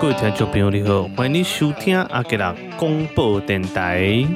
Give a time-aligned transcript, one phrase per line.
[0.00, 4.26] 各位听众朋友，你好，欢迎你收听阿吉拉广播电台。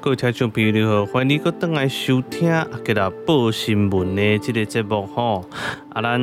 [0.00, 5.48] 各位听众朋友，你好，欢迎你搁转来收听阿吉拉报新闻的这个节目吼。
[5.96, 6.20] 啊，咱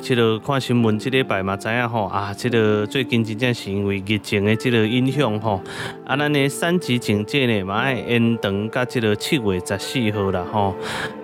[0.00, 5.60] 这个看新闻这礼拜嘛，知影吼啊，这个最近真正是因为疫情的这个影响吼。
[6.06, 10.74] 啊，咱的三级警戒呢嘛要延长到这个七月十四号啦吼。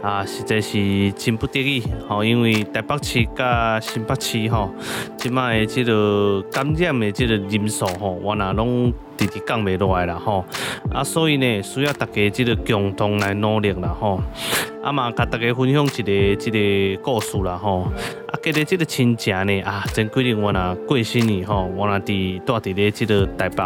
[0.02, 4.70] 啊，实在是真不得已吼，因为台北市甲新北市吼，
[5.16, 8.92] 即摆的这个感染的这个人数吼，原来拢。
[9.18, 10.44] 直直降袂落来啦吼，
[10.92, 14.22] 啊，所以呢，需要大家这个共同来努力啦吼。
[14.80, 17.77] 啊嘛，甲大家分享一个这个故事啦吼。
[17.82, 23.64] 啊，今日这个亲戚呢，啊，前几年我那过新年吼，我若伫住伫咧这个台北。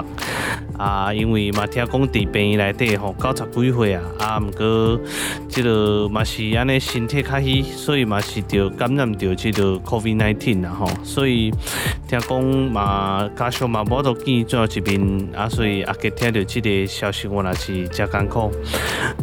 [0.77, 5.01] 啊，因为嘛听讲伫病院内底吼，九十几岁啊，啊，毋过
[5.49, 10.89] 即个嘛是安尼身体较虚，所以嘛是着感染着即个 COVID-19 啦吼。
[11.03, 11.51] 所以
[12.09, 18.51] 听讲嘛，家属嘛无都见最后一面，啊，所以啊，佮听到即个消息，我也是真艰苦。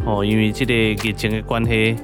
[0.04, 1.96] 吼，因为即个疫情的关系。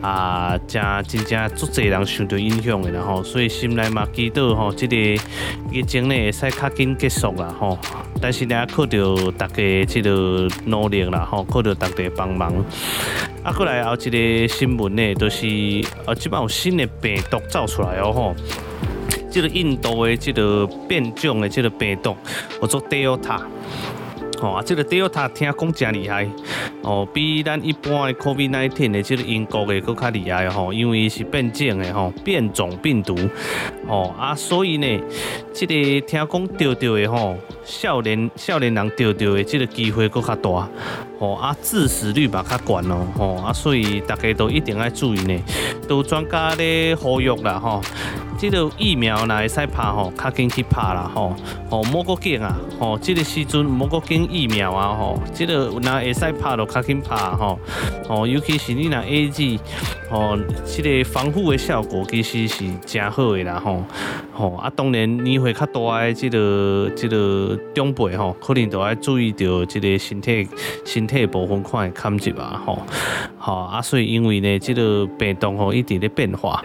[0.00, 4.96] 啊，真真正足侪人受到影响的啦吼，所以心内嘛祈祷吼，即个
[5.70, 7.78] 疫情呢会使较紧结束啦吼。
[8.20, 12.52] 但是呢，靠着大家即个努力啦吼，靠着大家帮忙。
[13.42, 15.46] 啊，过来后一个新闻呢，都、就是
[16.04, 18.34] 啊，即摆有新的病毒走出来哦吼。
[19.30, 22.14] 即个印度的即个变种的即个病毒
[22.60, 23.40] 叫做 Delta。
[24.42, 26.28] 哦，啊，这个 Delta 听讲真厉害，
[26.82, 33.16] 哦，比咱一般的 COVID-19 的这个英国的佫较厉害吼，因为是变种的吼，变种病毒，
[33.86, 35.00] 哦，啊，所以呢，
[35.54, 35.74] 这个
[36.06, 40.68] 听讲得到的吼，少年少年人得到的这个机会佫较大，
[41.20, 45.40] 哦，啊，致死率嘛较悬咯，吼，啊，所以大家都一定要注意呢，
[45.86, 47.80] 都专家咧呼吁啦，吼。
[48.42, 51.32] 这个疫苗若会使拍吼，较紧去拍啦吼，
[51.70, 57.56] 吼莫阁紧啊，吼，这个时阵莫阁紧疫苗啊吼，这个若会使拍就较紧拍吼，
[58.08, 59.60] 吼，尤其是你若 A G
[60.10, 60.36] 吼，
[60.66, 63.84] 这个防护的效果其实是真好的啦吼，
[64.32, 70.48] 吼啊，当然年岁较大诶，即个即个长辈吼，可能都爱注意到即个身体
[70.84, 72.78] 身体部分看会看紧啊吼，
[73.38, 76.62] 好啊，所以因为呢，即个病毒吼一直在变化，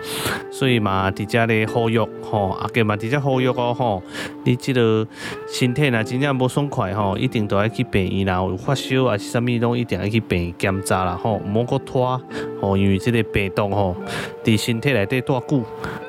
[0.52, 1.68] 所以嘛，伫遮咧。
[1.68, 4.02] 呼吁吼，啊，计嘛伫遮呼吁哦吼，
[4.46, 5.06] 你即个
[5.48, 12.20] 身体若真正无爽快吼，一定都爱去病院啦，有发烧啊是啥物拢一定爱去病院检查啦吼，莫搁拖
[12.62, 13.96] 吼，因为即个病毒吼，
[14.44, 15.62] 伫身体内底多久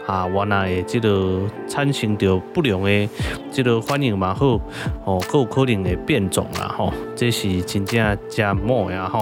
[0.08, 3.08] 啊，原来会这个产生着不良的
[3.52, 4.58] 这个反应嘛好，
[5.04, 9.20] 吼，佫有可能会变种啦吼，这是真正真猛呀吼，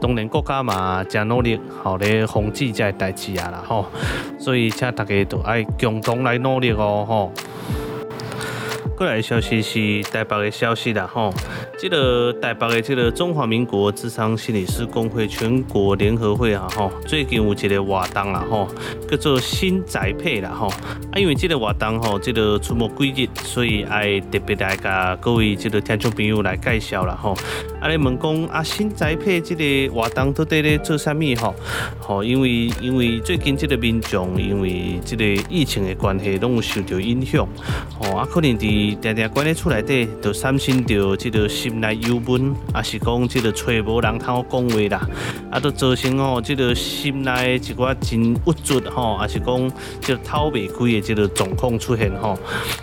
[0.00, 3.84] 当然国家嘛真努力，吼咧防止这代志啊啦吼，
[4.38, 5.62] 所以请大家都爱。
[5.78, 7.32] 共同来努力哦，吼！
[8.96, 11.34] 过来消息是台北的消息啦，吼！
[11.84, 16.90] 这个台北的这个中华民国智商心理师公会全国联合会啊，吼！
[17.06, 18.66] 最近有一个活动啦，吼，
[19.06, 20.68] 叫做新宅配啦，吼！
[20.68, 27.36] 啊，因为这个活动吼，这个出没几日，所以爱特别来甲各位这个听众朋友来介绍啦，吼！
[27.82, 31.54] 啊，你问讲啊，新宅配这个活动到底咧做啥物吼？
[32.00, 37.46] 吼，因为因为最近这个民众因为这个疫情的关系，拢有受到影响，
[38.00, 45.08] 吼啊，可能伫定定关咧厝内底，就产生着这个心内忧闷，也是讲这个找无人通讲话啦，
[45.50, 52.38] 啊，都造成吼这个心内一寡真郁卒吼，也是讲这个透袂开的这个状况出现吼，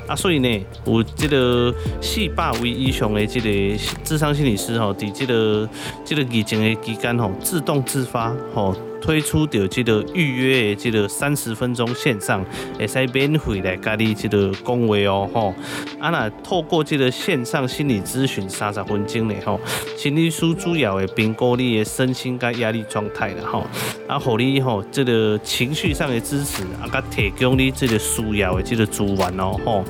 [0.07, 5.69] 啊，所以呢，有这个四百位以上的这个智商心理师吼，伫这个
[6.05, 8.75] 这个疫情的期间吼，自动自发吼。
[9.01, 12.45] 推出的这个预约的这个三十分钟线上，
[12.77, 15.53] 会使免费来甲你这个讲话哦吼。
[15.99, 19.59] 啊那透过这个线上心理咨询三十分钟内吼，
[19.97, 23.65] 心理师主要会评估你的身心甲压力状态啦吼，
[24.07, 29.83] 啊，互你吼这个情绪上的支持，啊，甲提供你这个需要的这个资源哦吼。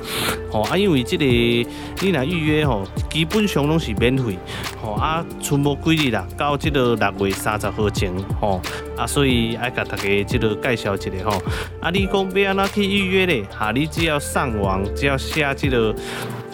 [0.50, 4.38] 吼啊，因为这个你若预约吼，基本上拢是免费。
[4.82, 8.60] 吼啊，出没几日啦，到这个六月三十号前吼。
[9.02, 11.42] 啊所以爱甲大家这个介绍一下吼。
[11.80, 13.42] 啊，你讲要安怎去预约咧？
[13.50, 15.92] 哈，你只要上网，只要写这个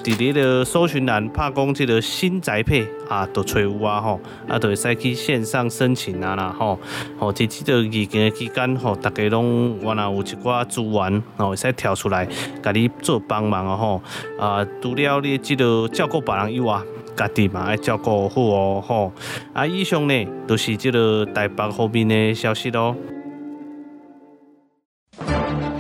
[0.03, 4.19] 直直的搜寻栏，拍讲这个新宅配啊，都找有啊吼。
[4.49, 6.81] 啊，都会使去线上申请啊啦吼。
[7.19, 12.27] 吼，在这个疫情的期间吼，大家拢原来有一寡资源，吼会使跳出来，
[12.63, 14.03] 甲你做帮忙哦吼。
[14.43, 16.81] 啊，除了你这个照顾别人以外，
[17.19, 19.13] 家己嘛爱照顾好哦吼。
[19.53, 22.95] 啊，以上呢都、是这个台北方面的消息咯。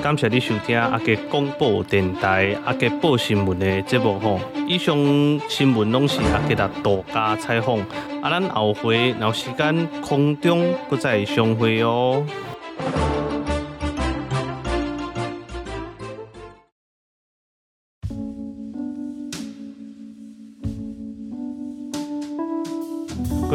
[0.02, 4.40] 感谢你收听阿杰广播电台阿杰报新闻的节目吼。
[4.66, 4.96] 以上
[5.48, 7.78] 新闻拢是阿杰的独家采访。
[8.22, 12.24] 啊，咱后回有时间空中不再相会哦。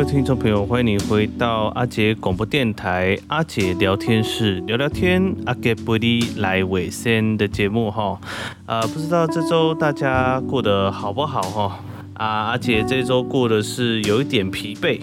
[0.05, 8.19] 听众朋友，欢迎你回到阿杰广播电台阿杰聊天室聊聊天，阿杰不离来尾声的节目哈。
[8.65, 11.79] 啊，不知道这周大家过得好不好哈？
[12.15, 14.99] 啊，阿杰这周过的是有一点疲惫。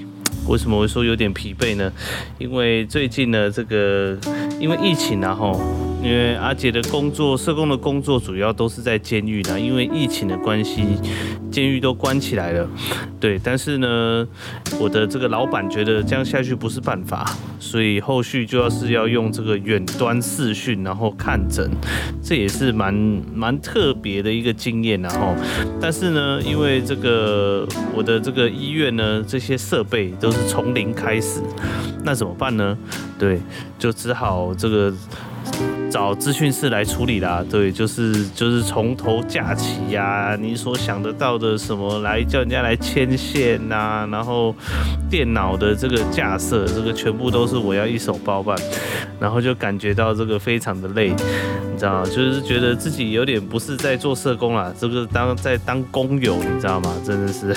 [0.50, 1.92] 为什么会说有点疲惫呢？
[2.38, 4.18] 因为最近呢，这个
[4.58, 5.58] 因为疫情然后。
[6.02, 9.60] 因为阿杰的工作，社工的工作主要都是在监狱呢。
[9.60, 10.82] 因为疫情的关系，
[11.50, 12.66] 监狱都关起来了。
[13.20, 14.26] 对，但是呢，
[14.80, 21.70] 我的这个老板觉得这样下去不是办法，所以后续就要是要用这个远端视讯，然后看诊，
[22.20, 22.92] 这也是蛮
[23.32, 25.00] 蛮特别的一个经验。
[25.00, 25.36] 然后，
[25.80, 31.40] 但是呢，因为这个我的这个医院呢，这些设备都是从零开始，
[32.02, 32.76] 那怎么办呢？
[33.18, 33.38] 对，
[33.78, 34.92] 就只好这个。
[35.90, 44.54] 找资讯室来处理啦，对，就是就是从头架起呀，你所想得到的什么来叫人家来牵线呐，然后
[45.10, 48.56] 电脑的这个架设，这个全部都是我要一手包办，
[49.18, 52.04] 然后就感觉到这个非常的累，你知道吗？
[52.04, 56.94] 就是觉得自己有点不是在做社工啦，这个当在当工友，你知道吗？
[57.04, 57.50] 真的是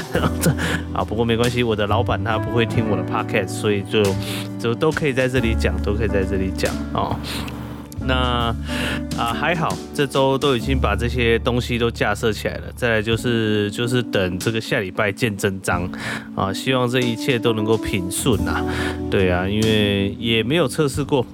[0.91, 4.03] 啊，不过没关系，我的老板他不会听我的 podcast，所以就
[4.59, 7.15] 就都可以在这里讲，都可以在这里讲哦。
[8.05, 8.55] 那
[9.17, 12.63] 啊还好，这周都已经把这些东西都架设起来了。
[12.75, 15.89] 再来就是就是等这个下礼拜见真章
[16.35, 18.63] 啊，希望这一切都能够平顺呐。
[19.09, 21.25] 对啊，因为也没有测试过，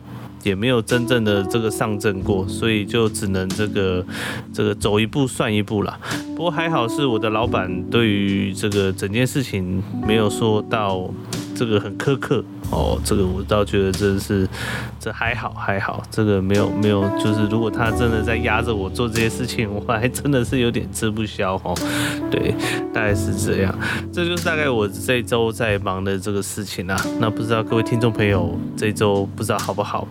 [0.43, 4.05] 也没有真正的这个上阵过，所以就只能这个
[4.53, 5.97] 这个走一步算一步了。
[6.35, 11.09] 不过还好是我的老板对于这个整件事情没有说到
[11.59, 12.41] 这个很苛刻。
[12.71, 14.47] 哦，这个我倒觉得真是，
[14.97, 21.75] 这还好还好，这个没有没有，就是如果他真的在压着我做这些事情，我还真的是有点吃不消哦。
[22.31, 22.55] 对，
[22.93, 23.75] 大概是这样，
[24.13, 26.95] 这就是大概我这周在忙的这个事情啊。
[27.19, 30.07] 那不知道各位听众朋友这周不知道好不好？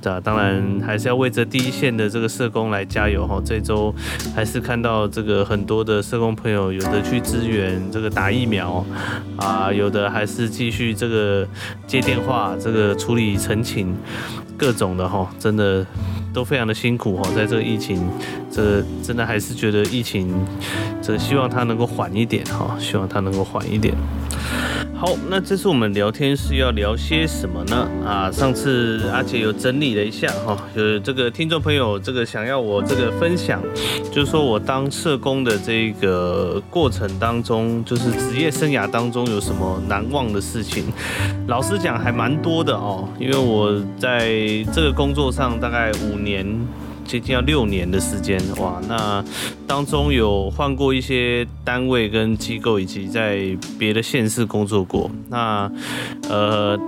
[0.00, 3.40] 对啊，当然还是要为这第一线的这个社工来加油哈。
[3.44, 3.94] 这周
[4.34, 8.84] 还是看到这个很多的社工朋友，有的去支援这个打疫苗
[9.36, 11.46] 啊，有的还是继续这个。
[11.86, 13.96] 接电话，这个处理陈情，
[14.56, 15.86] 各种的哈，真的
[16.34, 17.30] 都非常的辛苦哈。
[17.34, 18.06] 在这个疫情，
[18.50, 20.28] 这真的还是觉得疫情，
[21.00, 23.94] 这希望它能够缓一点哈，希望它能够缓一点。
[24.94, 27.88] 好，那这次我们聊天是要聊些什么呢？
[28.04, 33.62] 啊，上次阿杰有整理了一下哈，就是这个听众朋友这个想要我这个分享，
[34.10, 40.84] 就是说我当社工的这个过程当中，就是职业生涯当中有什么难忘的事情。
[41.46, 44.30] 老实讲还蛮多的哦，因为我在
[44.74, 46.44] 这个工作上大概五年。
[47.08, 49.24] 接近要六年的时间，哇，那
[49.66, 55.70] 当中有换过一些单位跟机构，以及在别的县市工作过，那
[56.30, 56.80] 呃。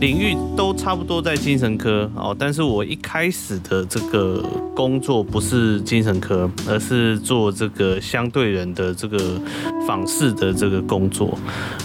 [0.00, 4.42] 领域都差不多在精神科哦，但是我一开始的这个
[4.74, 9.38] 工作不是精神科，而是做这个相对人的这个
[9.86, 11.38] 访视的这个工作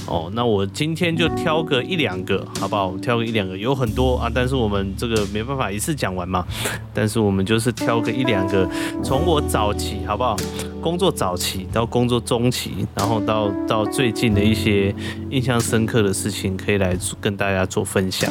[0.08, 0.32] 哦。
[0.34, 2.96] 那我今天就挑个一两个，好不好？
[3.01, 6.46] 挑个一两个，有很多啊，但是我们这个没办法一次讲完嘛。
[6.94, 8.65] 但是我们就是挑个一两个，
[9.04, 10.38] 从我早期，好不好？
[10.82, 14.94] 工作早期到工作中期，然后到到最近的一些
[15.29, 18.29] 印象深刻的事情，可以来跟大家做分享。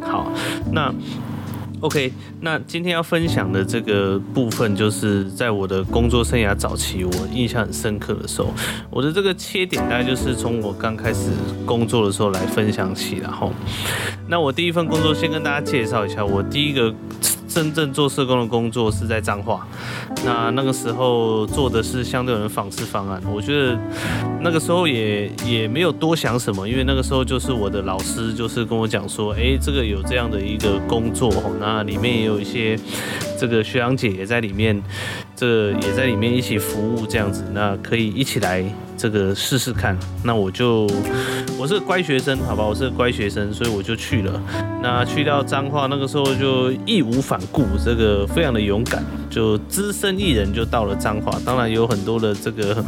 [0.00, 0.30] 好，
[0.72, 0.94] 那
[1.80, 2.10] OK，
[2.40, 8.50] 那今天要分享的这个部分，就是在我的工作生涯早期，我印象很深刻的时候，
[8.88, 11.30] 我的这个切点大概就是从我刚开始
[11.66, 13.52] 工作的时候来分享起，然后，
[14.28, 16.94] 那我第一份工作先跟大家介绍一下，我第一个。
[17.54, 19.64] 真正做社工的工作是在彰化，
[20.24, 23.22] 那那个时候做的是相对人访视方案。
[23.32, 23.78] 我觉得
[24.40, 32.76] 那个时候也也没有多想什么，因为那个时候就是我的老师就是跟我讲说，哎，这个有这样的一个工作，那里面也有一些
[33.38, 34.82] 这个学长姐也在里面，
[35.36, 38.64] 这也在里面一起服务这样子，那可以一起来。
[38.96, 40.86] 这个试试看，那我就
[41.58, 44.40] 我是个乖学生，好吧，我是个乖学生，所以我就去了。
[44.82, 51.38] 那去到彰化，那个时候就义无反顾，这个非常的勇敢，就只身一人就到了彰化。
[51.44, 52.84] 当然有很多的这个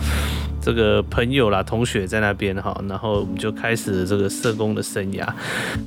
[0.66, 5.24] 这个朋友啦、同学在那边哈，然后我们就开始这个社工的生涯。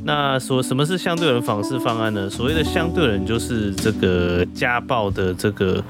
[0.05, 2.29] 那说什么是相对人访视方案呢？
[2.29, 5.83] 所谓的相对人就是这个家暴的这个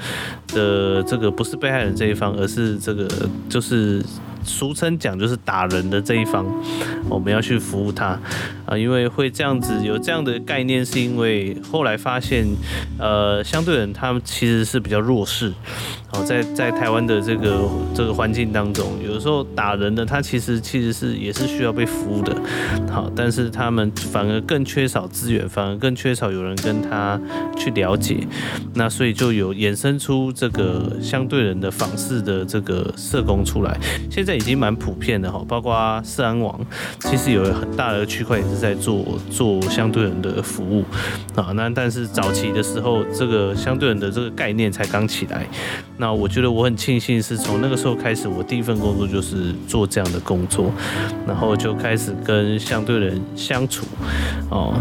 [0.48, 3.08] 的这个不是被害人这一方，而是这个
[3.48, 4.04] 就是。
[4.50, 6.44] 俗称讲就是打人的这一方，
[7.08, 8.20] 我们要去服务他。
[8.66, 12.46] 啊，因为会这样子有这样的概念，是因为后来发现，
[12.98, 15.52] 呃，相对人他们其实是比较弱势，
[16.14, 22.36] 哦，在在台湾的这个这个环境当中，有时候打人的他其实其实是也是需要被服务的，
[22.92, 27.20] 好，但是他们反而更缺少资源，反而更缺少有人跟他
[27.58, 28.18] 去了解，
[28.76, 33.78] 那所以就有衍生出这个相对人的访视的这个社工出来，
[34.10, 34.39] 现在。
[34.40, 36.58] 已经蛮普遍的哈，包括社安网，
[37.02, 40.86] 其实有很大的区块也是在做做相对人的服务
[41.36, 41.52] 啊。
[41.54, 45.46] 那但是早期的时候，这个相对人的这个概念才刚起来。
[45.98, 50.72] 那我觉得我很庆幸是从那个时候开始，我第一份工作就是做这样的工作，
[51.28, 53.86] 然后就开始跟相对人相处
[54.50, 54.74] 哦。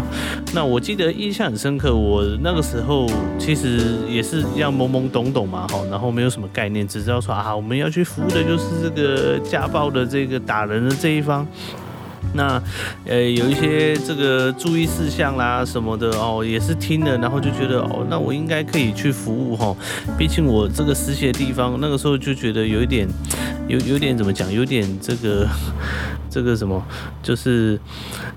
[0.53, 3.05] 那我记得印象很深刻，我那个时候
[3.37, 9.38] 其实也是一样懵懵懂懂嘛，哈，然后没有什么概念，只知道说啊，我们要去服务的就是这个。
[9.39, 11.47] 家暴的这个打人的这一方，
[12.33, 12.61] 那
[13.05, 19.75] 呃有一些这个注意事项啦什么的哦，也是听了，然后就觉得哦，那我应该可以去服务哈，
[20.17, 23.07] 毕竟我这个实习的地方，那个时候就觉得有一点，
[23.67, 25.47] 有有点怎么讲，有点这个。
[26.29, 26.83] 这个什么，
[27.23, 27.79] 就是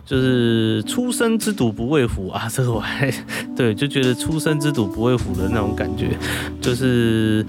[0.05, 2.49] 就是初生之犊不畏虎啊！
[2.51, 3.13] 这个我还
[3.55, 6.17] 对，就觉得初生之犊不畏虎的那种感觉，
[6.61, 7.45] 就是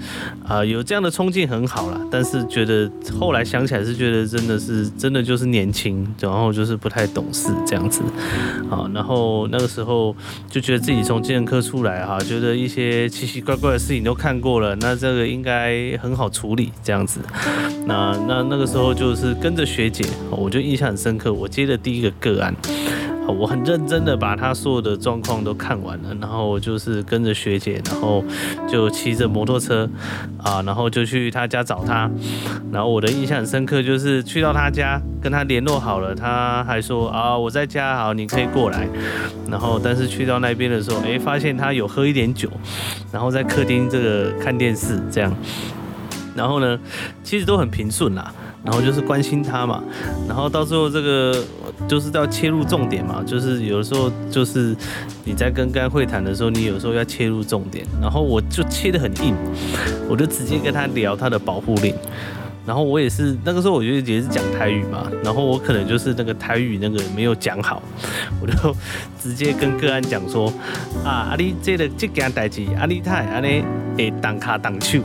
[0.46, 2.00] 啊、有这样的冲劲很好啦。
[2.10, 8.02] 但是觉得后来想起来是觉得真的是真的就是年轻，然后就是不太懂事这样子
[8.70, 8.88] 啊。
[8.94, 10.14] 然后那个时候
[10.50, 17.20] 就觉得自己从精神科出来哈，觉得一些奇奇怪怪的事情都看过了，那这个应该很好处理这样子。
[17.86, 20.04] 那那那个时候就是跟着学姐。
[20.34, 22.54] 我就印象很深刻，我接的第一个个案，
[23.26, 28.22] 我很认真的把他所有的状况都看完了，然后就是跟着学姐，然后
[28.68, 29.88] 就骑着摩托车
[30.42, 32.10] 啊，然后就去他家找他，
[32.70, 38.86] 然后我的印象很深刻，就是去到他家跟他联络好了，他还说啊我在家，好你可以过来，
[39.50, 42.50] 然后但是去到那边的时候，哎发现他有喝一点酒，
[43.10, 45.34] 然后在客厅这个看电视这样，
[46.34, 46.78] 然后呢
[47.22, 48.32] 其实都很平顺啦。
[48.64, 49.84] 然后就是关心他嘛，
[50.26, 51.44] 然后到最后这个
[51.86, 54.74] 就是要切入重点嘛，就是有的时候就是
[55.22, 59.34] 你在跟该会谈的时候，你有时候要切入重点，然后我就切得很硬，
[60.08, 61.94] 我就直接跟他聊他的保护令，
[62.64, 67.82] 然后我也是那个时候我觉得也是讲台语嘛，然后我可能就是那个台语那个没有讲好，
[68.40, 68.74] 我就
[69.20, 70.50] 直接跟个案讲说
[71.04, 73.62] 啊，阿你这个这件代志，阿你太阿你
[73.94, 75.00] 会挡卡挡手。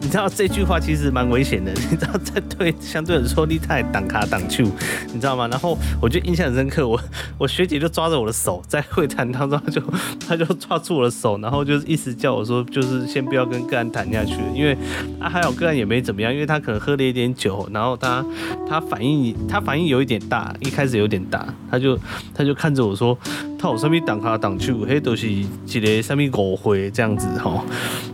[0.00, 4.64] 你知道这句话其实蛮危险的， 你知道在对相对人说你太挡卡挡球，
[5.12, 5.46] 你知道吗？
[5.48, 6.98] 然后我就印象很深刻，我
[7.36, 9.82] 我学姐就抓着我的手，在会谈当中就
[10.26, 14.76] 她就抓住我的手，然后就一直叫我说，就是先不要跟个案谈下去，因为
[15.20, 18.24] 啊还有个案也没怎么样，因为他可能喝了一点酒，然后他
[18.68, 21.98] 他反应他反应有一点大，一开始有点大，他就
[22.32, 23.18] 他就看着我说，
[23.58, 27.62] 他有上面挡卡挡去，嘿都是一个什么误会这样子哈，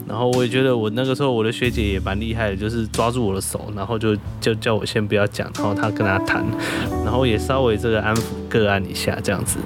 [0.08, 1.84] 然后我也觉得我那个时候我的学姐。
[1.84, 6.42] 也蛮厉害的，就是抓住我的手，然后就就叫我先不要讲，然后他跟他谈，
[7.04, 9.58] 然后也稍微这个安抚个案一下这样子。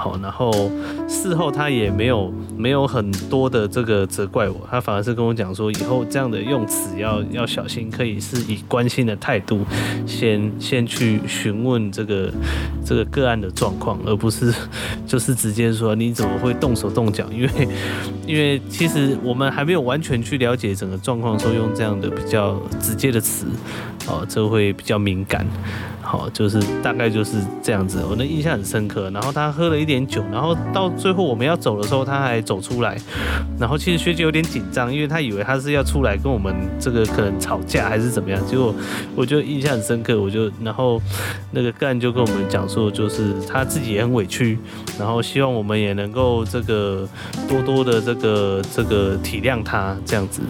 [0.00, 0.50] 好，然后
[1.06, 9.60] 事后他也没有没有很多的这个责怪我，他反而是跟我讲说，以后这样的用词要要小心，可以是以关心的态度
[10.06, 12.32] 先先去询问这个
[12.82, 14.50] 这个个案的状况，而不是
[15.06, 17.68] 就是直接说你怎么会动手动脚，因为
[18.26, 23.44] 因为其实我们还没有完全去了解整个状况的时候，用这样的比较直接的词，
[24.06, 25.46] 哦，这会比较敏感。
[26.10, 29.08] 好，就是大概就是这样子，我的印象很深刻。
[29.10, 32.98] 然后他喝了一点酒，然后到最后我们要走的时候，他还走出来。
[33.60, 38.44] 然后其实学姐有点紧张，因为他以为他是要出来跟我们这个可能吵架还是怎么样。
[38.44, 38.74] 结果
[39.14, 41.00] 我就印象很深刻，我就然后
[41.52, 44.58] 那个个案就跟我们讲说，就是他自己也很委屈，
[44.98, 47.08] 然后希望我们也能够这个
[47.48, 50.42] 多多的这个这个体谅他这样子。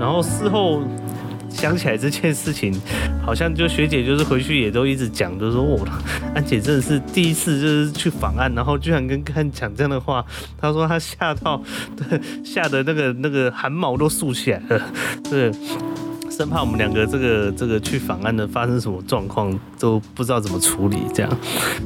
[0.00, 0.82] 然后事后。
[1.50, 2.72] 想起来这件事情，
[3.24, 5.86] 好像就学姐就是回去也都一直讲，就说我
[6.34, 10.24] 安姐真的是第一次就是去访案，然后居然跟看讲这样的话。
[10.60, 11.62] 她说她吓到，
[12.44, 14.92] 吓得那个那个汗毛都竖起来了，
[15.28, 15.50] 对。
[16.38, 21.38] 生怕我们两个这个这个去访案的发生什么状况都不知道怎么处理，这样，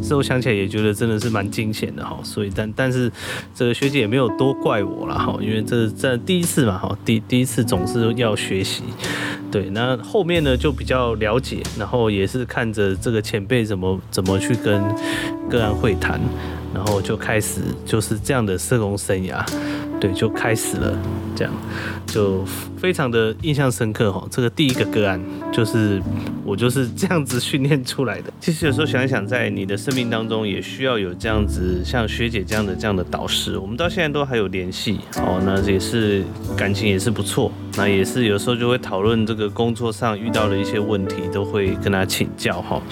[0.02, 2.18] 所以我想起来也觉得真的是蛮惊险的哈。
[2.22, 3.10] 所以但但是
[3.54, 8.82] 这个学姐也没有多怪我了哈，因为这这第一次嘛哈，第第一次总是要学习，
[9.50, 14.82] 对，那后面呢就比较了解，然后也是看着这个前辈怎么怎么去跟
[15.48, 16.20] 个案会谈，
[16.74, 19.42] 然后就开始就是这样的社工生涯。
[19.98, 20.98] 对，就开始了，
[21.34, 21.54] 这样
[22.06, 22.44] 就
[22.82, 24.26] 非常的印象深刻哈。
[24.28, 25.20] 这个第一个个案
[25.52, 26.02] 就是
[26.44, 28.32] 我就是这样子训练出来的。
[28.40, 33.56] 其实有时候想一想，在你的生命当中也需要有这样子像学姐这样的这样的导师。
[33.56, 36.24] 我们到现在都还有联系哦，那也是
[36.56, 37.52] 感情也是不错。
[37.74, 42.82] 那也是有时候就会讨论这个工作上遇到的一些问题，都会跟他请教哈。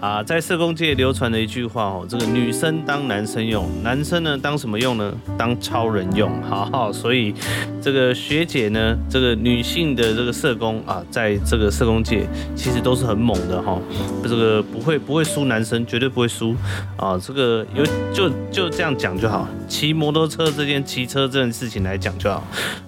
[0.00, 5.14] 啊，在社工界流传的一句话哦，这个女生当男生用，男生呢当什么用呢？
[5.38, 6.30] 当超人用。
[6.42, 7.32] 好，所以
[7.80, 13.78] 这个学姐呢，这个女性的这个社工啊，在这个社工界其实都是很猛的哈。
[14.22, 16.54] 这个不会不会输男生，绝对不会输
[16.96, 17.18] 啊。
[17.18, 19.48] 这个有就就这样讲就好。
[19.68, 22.42] 骑摩托车这件骑车这件事情来讲就好。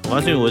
[0.05, 0.51] 我告诉你，我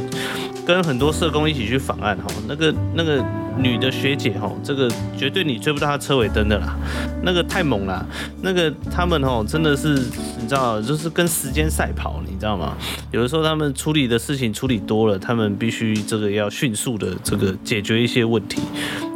[0.66, 3.24] 跟很多社工一起去访案哈，那个那个
[3.60, 6.76] 女的学姐哈，这个绝对你追不到她车尾灯的啦，
[7.24, 8.06] 那个太猛了，
[8.42, 9.96] 那个他们哦真的是
[10.40, 12.78] 你知道，就是跟时间赛跑，你知道吗？
[13.12, 18.62] 有的时候他们处理的事情处理多了，他们必须这个要迅速的这个解决一些问题。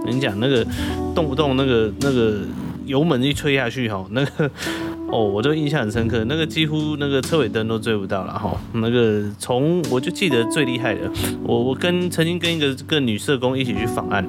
[0.06, 0.66] 跟你讲那个
[1.14, 2.40] 动不动那个那个
[2.86, 4.50] 油门一吹下去哈，那个。
[5.12, 8.58] 哦，我就印象很深刻，那个几乎那个车尾灯都追不到了哈。
[8.74, 11.02] 那个从我就记得最厉害的，
[11.44, 14.26] 我我跟曾经跟一个个女社工一起去访案，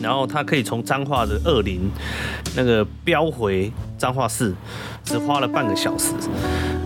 [0.00, 1.80] 然后他可以从彰化的二林
[2.56, 4.54] 那个飙回彰化市，
[5.02, 6.12] 只花了半个小时，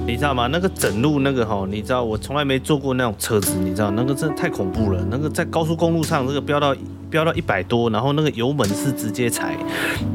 [0.06, 0.46] 你知道吗？
[0.46, 5.04] 那个整路那个哈，你知道我从来没坐过那种车子，你知道那个真的太恐怖了。
[5.10, 6.76] 那个在高速公路上，这个飙到
[7.10, 9.56] 飙到一百多，然后那个油门是直接踩，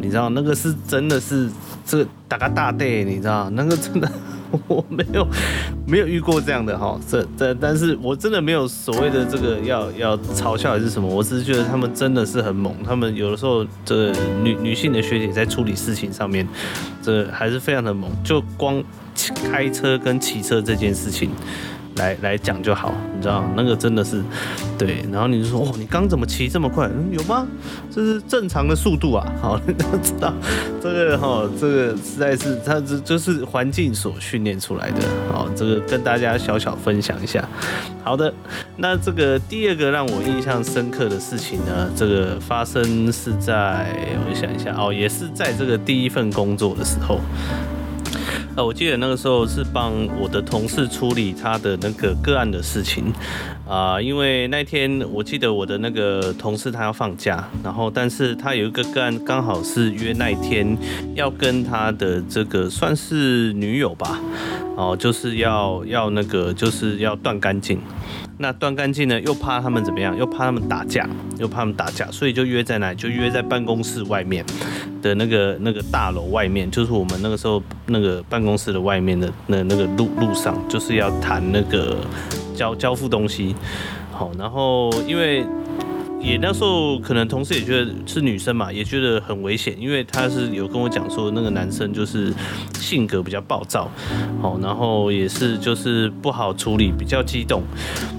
[0.02, 1.50] 你知道那个是真的是。
[1.86, 4.08] 这个打个大带，你知道那个真的
[4.68, 5.28] 我没有
[5.86, 14.12] 没有遇过这样的哈，这这但是我真的没有所谓的这个要要嘲笑还是什么，我只是觉得他们真的是很猛，他们有的时候这
[14.44, 16.48] 女女性的学姐在处理事情上面，
[17.02, 18.84] 这还是非常的猛，就光
[19.52, 21.30] 开车跟骑车这件事情。
[22.00, 24.24] 来来讲就好，你知道那个真的是，
[24.78, 26.90] 对，然后你就说哦，你刚怎么骑这么快？
[27.12, 27.46] 有吗？
[27.92, 29.26] 这是正常的速度啊。
[29.42, 30.34] 好，你要知道
[30.82, 35.02] 这个哈、哦，这个实在是它这就是环境所训练出来的。
[35.32, 37.48] 好，这个跟大家小小分享一下。
[38.04, 38.34] 好的，
[38.78, 43.94] 那这个第二个让我印象深刻的事情呢，这个发生是在
[44.26, 47.20] 我想一下哦，也是在这个第一份工作的时候。
[48.64, 53.14] 我记得那个时候是帮我的同事处理他的那个个案的事情，
[53.68, 60.78] 啊、因为那天我记得我的那个同事他要放假，然后但是他有一个个案刚好是约那一天
[61.16, 64.20] 要跟他的这个算是女友吧，
[64.76, 67.80] 哦，就是要要那个就是要断干净。
[68.42, 70.18] 那断干净呢，又怕他们怎么样？
[70.18, 71.06] 又怕他们打架，
[71.38, 72.96] 又怕他们打架，所以就约在哪里？
[72.96, 74.46] 就约在办公室外面
[75.02, 81.98] 的那个那个大楼外面，就是我们那个时候那个办公室的外面的那那个路路上，就是要谈那个
[82.56, 83.54] 交交付东西。
[84.12, 85.46] 好，然后因为。
[86.22, 92.34] 也那时候可能同事也觉得是女生嘛，也觉得很危险，因为他是有跟我讲说那个男生就是
[92.78, 93.90] 性格比较暴躁，
[94.42, 97.64] 好，然后也是就是不好处理，比较激动，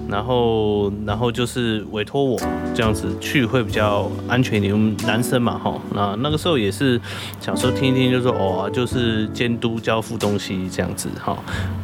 [0.09, 2.39] 然后然后就是委托我
[2.75, 6.99] 这样子去会比较安全一点，男生嘛，哈，那那个时候也是
[7.41, 11.37] 想说听一听，就说哦，就是监督交付东西这样子，哈，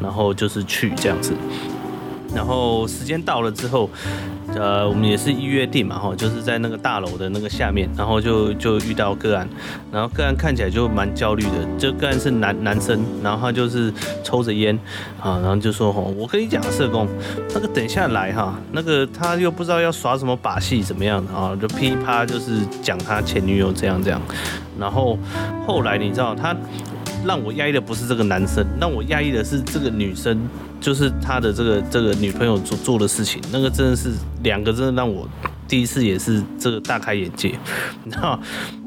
[0.02, 1.34] 然后就是去这样子。
[2.34, 3.88] 然后时间到了之后，
[4.56, 9.46] 呃，我们也是一约定嘛，哈，就是在那个大楼的那个下面，然后就就遇到个案，
[9.92, 13.92] 然后个案看起来就蛮焦虑的，这个案是男男生，然后他就是
[14.24, 14.74] 抽着烟，
[15.20, 17.06] 啊，然后就说，哈，我跟你讲，社工，
[17.52, 24.20] 那个等下来哈，那个他又不知道要耍什么把戏，怎么样啊，就噼啪就是讲他前女友这样这样，
[24.78, 25.18] 然后
[25.66, 26.56] 后来你知道他。
[27.26, 30.38] 让我压抑的不是这个男生，让我压抑的是这个女生，
[30.80, 34.12] 就是他的这个这个女朋友做做的事情，那个真的是
[34.42, 35.28] 两个，真的让我
[35.66, 37.54] 第一次也是这个大开眼界，
[38.04, 38.38] 你知道？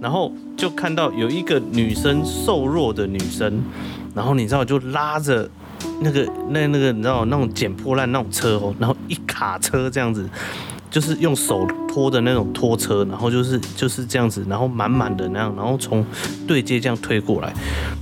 [0.01, 3.61] 然后就看到有一个女生瘦弱的女生，
[4.15, 5.49] 然后你知道就拉着
[6.01, 10.27] 那个那那个你知道那种捡破烂那种车哦，然后一卡车这样子。
[10.89, 16.05] 就是用手拖的那种拖车，然后就是就是这样子，然后满满的那样，然后从
[16.47, 17.53] 对接这样推过来，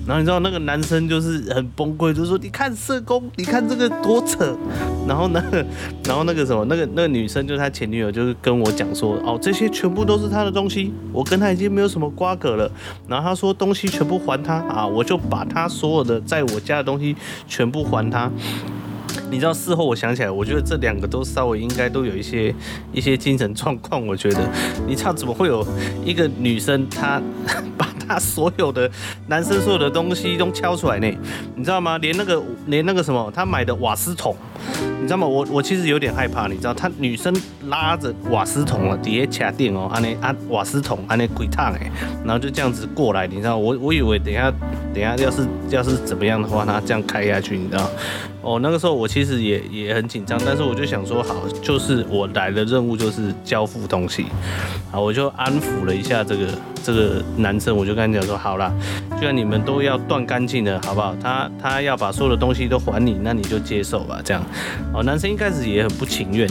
[0.05, 4.57] 然后你知道那个男生就是很崩溃，就说你看社工，你看这个多扯，
[5.07, 5.43] 然后呢，
[6.05, 12.71] 然后那个什么，那个那个女生就是他前女友，就是跟我讲说，哦，这些全部都是他的东西，我跟他已经没有什么瓜葛了，
[13.07, 17.15] 然后他说东西全部还他啊，我就把他所有的在我家的东西
[17.47, 18.31] 全部还他。
[19.29, 22.53] 你知道事后我想起来，我觉得这两个都稍微应该都有一些
[22.93, 24.05] 一些精神状况。
[24.05, 24.39] 我觉得，
[24.87, 25.65] 你知道怎么会有
[26.05, 27.21] 一个女生她
[27.77, 28.89] 把她所有的
[29.27, 31.11] 男生所有的东西都敲出来呢？
[31.55, 31.97] 你知道吗？
[31.97, 34.35] 连那个连那个什么，她买的瓦斯桶，
[34.99, 35.27] 你知道吗？
[35.27, 36.47] 我我其实有点害怕。
[36.47, 37.33] 你知道，他女生
[37.67, 41.91] 拉着瓦斯桶啊，底下卡电哦，安尼啊瓦斯桶安尼鬼烫哎，
[42.23, 44.51] 然后就这样子过来，你知道，我我以为等一下
[44.93, 47.89] 等一下要是要是怎么样的话，他这样开下去，你知道。
[48.41, 54.25] 哦，那个时候我其实也也很紧张，但是我就想说，好，就是我来的任务就是交付东西，
[54.89, 56.47] 好，我就安抚了一下这个
[56.81, 58.71] 这个男生，我就跟他讲说，好啦，
[59.19, 61.13] 既然你们都要断干净了，好不好？
[61.21, 64.41] 他他要把所有的东西都还你，那你就接受吧，这样。
[64.93, 66.49] 哦，男生一开始也很不情愿，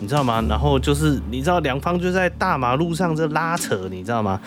[0.00, 0.42] 你知道吗？
[0.48, 4.40] 然后就是你知道两方就在大马路上这拉扯，你知道吗？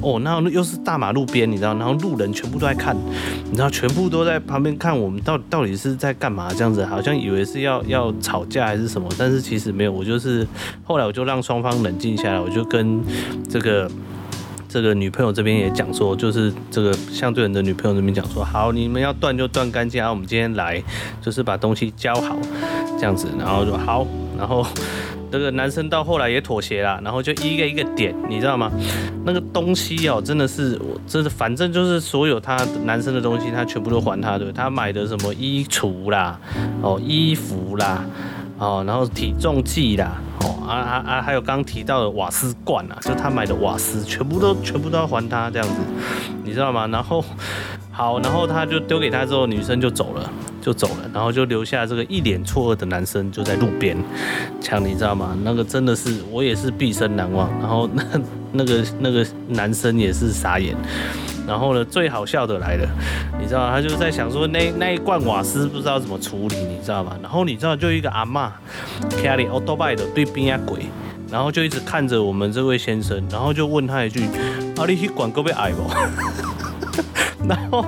[0.00, 2.96] 哦，那又是大马路边，你知道，然后路人全部都在看，
[3.44, 6.48] 你知道，全部都在旁边看我们到底到底是在干嘛？
[6.54, 9.92] 这样子好像以为是要要吵架还是什么，但是其实没有。
[9.92, 10.46] 我就是
[10.82, 13.00] 后来我就让双方冷静下来，我就跟
[13.48, 13.88] 这个
[14.74, 20.82] 这个女朋友这边也讲说，就是这个相对人的女朋友这边讲说，好，你们要断就断干净啊，我们今天来
[21.22, 22.36] 就是把东西交好
[22.98, 24.04] 这样子，然后就好，
[24.36, 24.66] 然后。
[25.30, 28.70] 这个男生到后来也妥协了，然后就一个一个点，你知道吗？
[29.24, 36.38] 那个东西哦，真的是我，真的反正就是所有他男生的东西，他全部都还他，对，他买的什么衣橱啦，
[36.82, 38.04] 哦，衣服啦，
[38.64, 45.74] 哦，然后体重计啦，哦，啊啊啊，还有刚提到的瓦斯罐啊，就他买的瓦斯，全部都全部都要还他这样子，
[46.42, 46.86] 你知道吗？
[46.86, 47.22] 然后
[47.92, 50.30] 好，然后他就丢给他之后，女生就走了。
[50.64, 53.94] 就走了，然后就留下这个一脸错愕的男生就在路边，
[54.62, 55.36] 强，你知道吗？
[55.42, 57.50] 那个真的是我也是毕生难忘。
[57.60, 58.02] 然后那
[58.50, 60.74] 那个那个男生也是傻眼。
[61.46, 62.88] 然后呢，最好笑的来了，
[63.40, 67.16] 你知道他就在想说那那一罐瓦斯不知道怎么处理，你知道吗？
[67.22, 68.50] 然后你知道就一个阿嬷
[69.10, 70.86] ，carry auto bike 的对边啊鬼，
[71.30, 74.24] 然后就一直看着我们这位先生，然后就问他一句：
[74.76, 75.88] 啊，你去管够被矮不？
[77.46, 77.84] 然后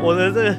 [0.00, 0.56] 我的这个。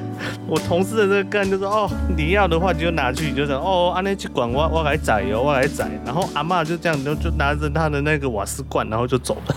[0.48, 5.90] 我同事的这个干就说哦，你要的话你就拿去，就是哦，阿内去管我，我来宰哟，我来宰。
[6.04, 9.56] 然后阿嬷就这样，就就拿着他的那个瓦斯罐，然后就走了。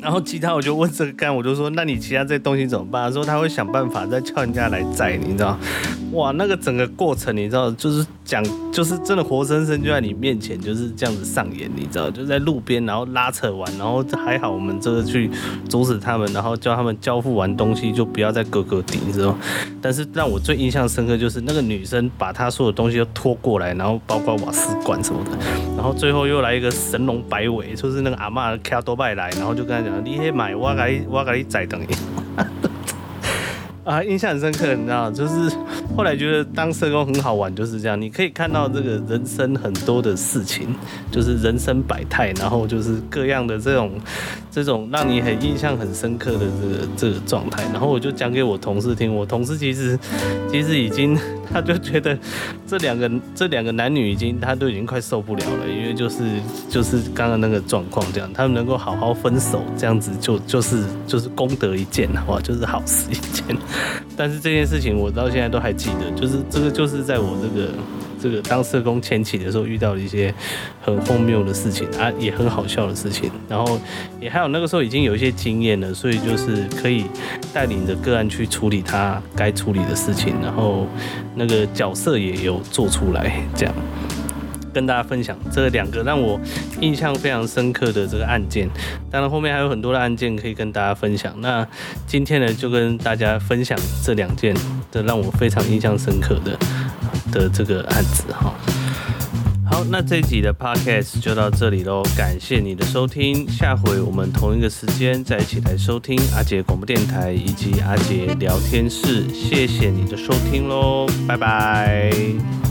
[0.00, 3.02] 然后其他我就问这个干，我就说那你其他这东西怎么办？
[3.04, 5.58] 他说他会想办法再叫人家来载，你知道？
[6.12, 12.10] 哇，那个整个过程你知道，就是讲就是真的活生生就在你面前就是这样子上演，你知道？
[12.10, 15.30] 就在路边，然后拉扯完，然后还好我们这个去
[15.68, 19.36] 阻止他们，然后叫他们交付完东西就不要再割割顶，你知道？
[19.82, 25.30] 但是让我最印象深刻就是那个女生把她所有东西都拖过来，然后包括瓦斯罐什么的，
[25.76, 31.86] 然后最后又来一个神龙摆尾，就是那个阿嬷开多拜来，然后就跟讲，你去买，我给你，我给你载等于。
[33.84, 35.48] 啊，印象很深刻，你知道，就是
[35.96, 40.74] 后来觉得当社工很好玩，就是这样，你可以看到这个人生很多的事情，
[41.08, 43.92] 就是人生百态，然后就是各样的这种
[44.50, 49.96] 这种让你很印象很深刻的这个这个状态，然后我就讲给我同事听，我同事其实
[50.50, 51.16] 其实已经
[51.52, 52.18] 他就觉得
[52.66, 56.24] 这两个这两个男女已经他都已经快受不了了，因为就是
[56.68, 63.44] 就是刚刚那个状况这样，他们能够好好分手这样子就就是就是功德一件，哇，就是好事一件。
[64.16, 67.70] 但是这件事情我到现在都还记得，就是这个就是在我这个
[68.20, 70.32] 这个当社工前期的时候遇到了一些
[70.80, 73.80] 很荒谬的事情啊，也很好笑的事情，然后
[74.20, 77.04] 也还有那个时候已经有一些经验了，所以就是可以
[77.52, 80.86] 带领着个案去处理他该处理的事情，然后
[81.34, 83.74] 那个角色也有做出来这样。
[84.74, 86.38] 跟大家分享这两个让我
[86.82, 88.68] 印象非常深刻的这个案件，
[89.10, 91.34] 当然后面还有很多的案件可以跟大家分享。
[91.40, 91.66] 那
[92.06, 94.54] 今天呢，就跟大家分享这两件
[94.92, 96.54] 的让我非常印象深刻的
[97.36, 98.54] 的这个案子哈。
[99.68, 112.65] 好，那这一集的 podcast 就到这里喽，感谢你的收听，下回我们同一个时间再一起来收听阿杰广播电台以及阿杰聊天室，谢谢你的收听喽，拜拜。